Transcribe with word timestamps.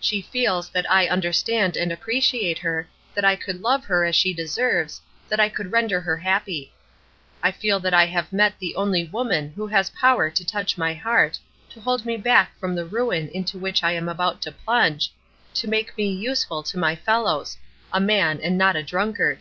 She 0.00 0.20
feels 0.22 0.70
that 0.70 0.90
I 0.90 1.06
understand 1.06 1.76
and 1.76 1.92
appreciate 1.92 2.58
her, 2.58 2.88
that 3.14 3.24
I 3.24 3.36
could 3.36 3.60
love 3.62 3.84
her 3.84 4.04
as 4.04 4.16
she 4.16 4.34
deserves, 4.34 5.00
that 5.28 5.38
I 5.38 5.48
could 5.48 5.70
render 5.70 6.00
her 6.00 6.16
happy. 6.16 6.72
I 7.44 7.52
feel 7.52 7.78
that 7.78 7.94
I 7.94 8.04
have 8.06 8.32
met 8.32 8.58
the 8.58 8.74
only 8.74 9.04
woman 9.04 9.52
who 9.54 9.68
has 9.68 9.90
power 9.90 10.30
to 10.30 10.44
touch 10.44 10.76
my 10.78 10.94
heart, 10.94 11.38
to 11.70 11.80
hold 11.80 12.04
me 12.04 12.16
back 12.16 12.58
from 12.58 12.74
the 12.74 12.86
ruin 12.86 13.28
into 13.28 13.56
which 13.56 13.84
I 13.84 13.92
am 13.92 14.08
about 14.08 14.42
to 14.42 14.50
plunge, 14.50 15.12
to 15.54 15.68
make 15.68 15.96
me 15.96 16.10
useful 16.10 16.64
to 16.64 16.76
my 16.76 16.96
fellows 16.96 17.56
a 17.92 18.00
man, 18.00 18.40
and 18.42 18.58
not 18.58 18.74
a 18.74 18.82
drunkard." 18.82 19.38